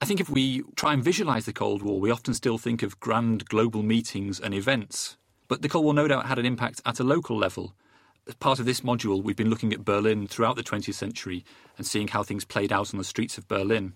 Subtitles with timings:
[0.00, 3.00] I think if we try and visualize the Cold War, we often still think of
[3.00, 5.16] grand global meetings and events.
[5.48, 7.74] But the Cold War no doubt had an impact at a local level.
[8.28, 11.44] As part of this module, we've been looking at Berlin throughout the 20th century
[11.76, 13.94] and seeing how things played out on the streets of Berlin.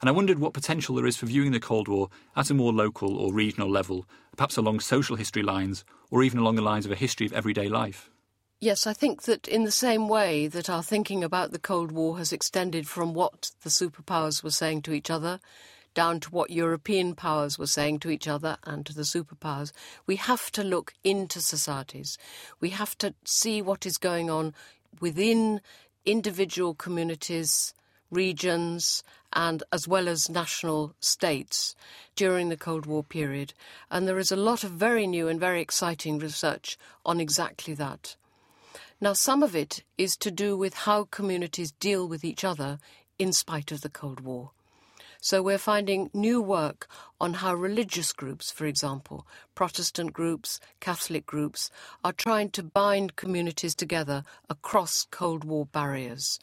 [0.00, 2.72] And I wondered what potential there is for viewing the Cold War at a more
[2.72, 6.90] local or regional level, perhaps along social history lines or even along the lines of
[6.90, 8.10] a history of everyday life.
[8.60, 12.18] Yes, I think that in the same way that our thinking about the Cold War
[12.18, 15.38] has extended from what the superpowers were saying to each other
[15.94, 19.70] down to what European powers were saying to each other and to the superpowers,
[20.06, 22.18] we have to look into societies.
[22.58, 24.54] We have to see what is going on
[25.00, 25.60] within
[26.04, 27.74] individual communities,
[28.10, 31.76] regions, and as well as national states
[32.16, 33.54] during the Cold War period.
[33.88, 38.16] And there is a lot of very new and very exciting research on exactly that.
[39.00, 42.80] Now, some of it is to do with how communities deal with each other
[43.16, 44.50] in spite of the Cold War.
[45.20, 46.88] So we're finding new work
[47.20, 51.70] on how religious groups, for example, Protestant groups, Catholic groups,
[52.04, 56.40] are trying to bind communities together across Cold War barriers.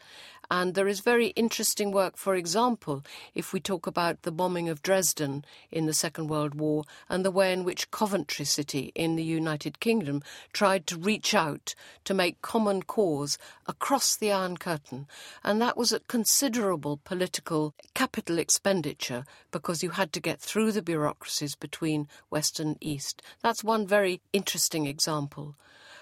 [0.50, 4.82] And there is very interesting work, for example, if we talk about the bombing of
[4.82, 9.24] Dresden in the Second World War and the way in which Coventry City in the
[9.24, 10.22] United Kingdom
[10.54, 11.74] tried to reach out
[12.04, 15.08] to make common cause across the Iron Curtain.
[15.44, 20.82] And that was at considerable political capital expenditure because you had to get through the
[20.82, 23.22] bureaucracies between West and East.
[23.42, 25.56] That's one very interesting example.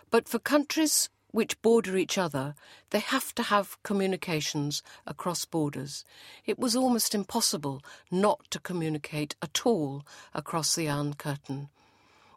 [0.10, 2.53] But for countries which border each other,
[2.92, 6.06] they have to have communications across borders.
[6.45, 7.81] It was almost impossible
[8.12, 11.70] not to communicate at all across the Iron Curtain.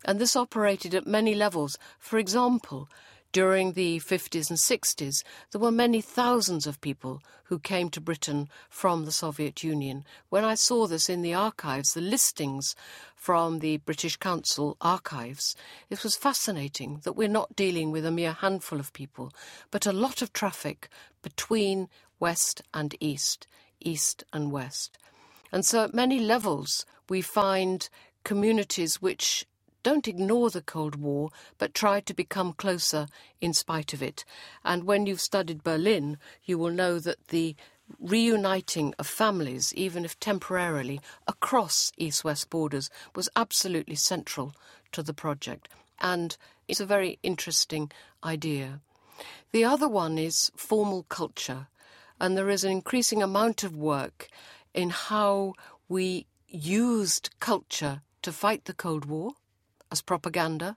[0.07, 1.79] And this operated at many levels.
[1.99, 2.89] For example,
[3.37, 8.49] during the 50s and 60s, there were many thousands of people who came to Britain
[8.71, 10.07] from the Soviet Union.
[10.31, 12.75] When I saw this in the archives, the listings
[13.15, 15.55] from the British Council archives,
[15.91, 19.31] it was fascinating that we're not dealing with a mere handful of people,
[19.71, 20.89] but a lot of traffic
[21.21, 23.47] between West and East,
[23.81, 24.97] East and West.
[25.53, 27.87] And so at many levels, we find
[28.25, 29.45] communities which
[29.87, 33.07] don't ignore the Cold War, but try to become closer
[33.41, 34.25] in spite of it.
[34.65, 37.55] And when you've studied Berlin, you will know that the
[38.01, 44.57] reuniting of families, even if temporarily, across east west borders was absolutely central
[44.91, 45.69] to the project.
[46.01, 46.37] And
[46.67, 47.93] it's a very interesting
[48.25, 48.81] idea.
[49.53, 51.69] The other one is formal culture.
[52.21, 54.27] And there is an increasing amount of work
[54.75, 55.55] in how
[55.89, 59.35] we used culture to fight the Cold War
[59.91, 60.77] as propaganda,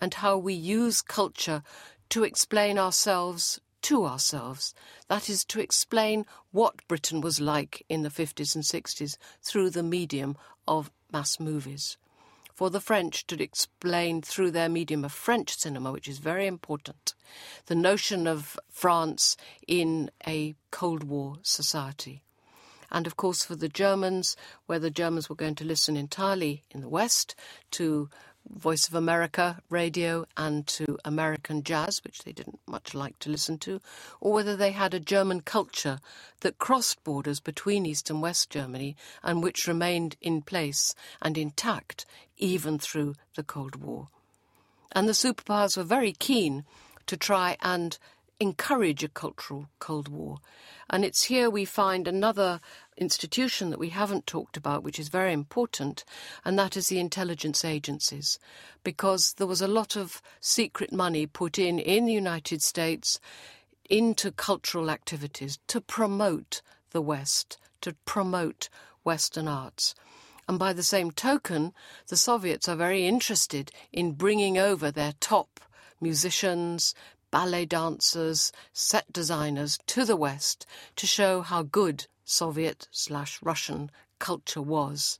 [0.00, 1.62] and how we use culture
[2.10, 4.74] to explain ourselves to ourselves.
[5.08, 9.82] That is, to explain what Britain was like in the 50s and 60s through the
[9.82, 10.36] medium
[10.66, 11.96] of mass movies.
[12.54, 17.14] For the French to explain through their medium of French cinema, which is very important,
[17.66, 19.36] the notion of France
[19.66, 22.22] in a Cold War society
[22.90, 24.36] and of course for the Germans,
[24.66, 27.34] where the Germans were going to listen entirely in the West
[27.72, 28.08] to
[28.48, 33.58] Voice of America radio and to American jazz, which they didn't much like to listen
[33.58, 33.80] to,
[34.20, 36.00] or whether they had a German culture
[36.40, 42.06] that crossed borders between East and West Germany and which remained in place and intact
[42.38, 44.08] even through the Cold War.
[44.92, 46.64] And the superpowers were very keen
[47.06, 47.98] to try and
[48.40, 50.38] encourage a cultural Cold War.
[50.88, 52.60] And it's here we find another
[52.96, 56.04] institution that we haven't talked about, which is very important,
[56.44, 58.38] and that is the intelligence agencies.
[58.82, 63.20] Because there was a lot of secret money put in in the United States
[63.88, 66.62] into cultural activities to promote
[66.92, 68.68] the West, to promote
[69.04, 69.94] Western arts.
[70.48, 71.72] And by the same token,
[72.08, 75.60] the Soviets are very interested in bringing over their top
[76.00, 76.94] musicians,
[77.30, 84.62] ballet dancers, set designers to the West to show how good Soviet slash Russian culture
[84.62, 85.18] was.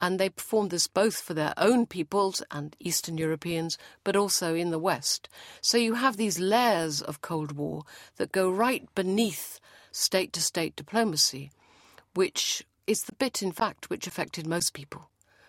[0.00, 4.70] And they performed this both for their own peoples and Eastern Europeans, but also in
[4.70, 5.28] the West.
[5.60, 7.84] So you have these layers of Cold War
[8.16, 9.60] that go right beneath
[9.92, 11.50] state to state diplomacy,
[12.14, 15.08] which is the bit, in fact, which affected most people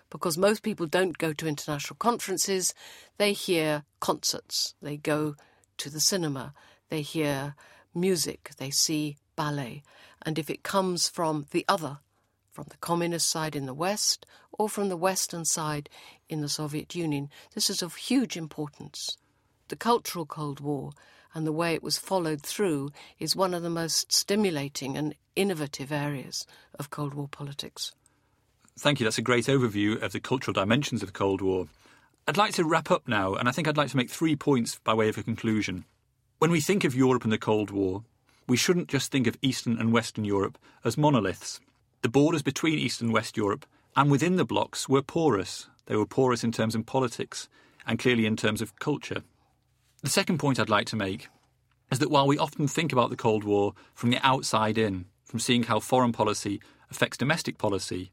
[0.09, 2.73] because most people don't go to international conferences,
[3.17, 5.35] they hear concerts, they go
[5.77, 6.53] to the cinema,
[6.89, 7.55] they hear
[7.93, 9.83] music, they see ballet.
[10.25, 11.99] And if it comes from the other,
[12.51, 15.89] from the communist side in the West or from the Western side
[16.29, 19.17] in the Soviet Union, this is of huge importance.
[19.67, 20.91] The Cultural Cold War
[21.33, 25.91] and the way it was followed through is one of the most stimulating and innovative
[25.91, 26.47] areas
[26.79, 27.91] of Cold War politics.
[28.77, 29.03] Thank you.
[29.03, 31.67] That's a great overview of the cultural dimensions of the Cold War.
[32.27, 34.79] I'd like to wrap up now, and I think I'd like to make three points
[34.83, 35.85] by way of a conclusion.
[36.39, 38.03] When we think of Europe and the Cold War,
[38.47, 41.59] we shouldn't just think of Eastern and Western Europe as monoliths.
[42.01, 45.69] The borders between East and West Europe and within the blocs were porous.
[45.85, 47.47] They were porous in terms of politics
[47.85, 49.21] and clearly in terms of culture.
[50.01, 51.29] The second point I'd like to make
[51.91, 55.39] is that while we often think about the Cold War from the outside in, from
[55.39, 58.11] seeing how foreign policy affects domestic policy,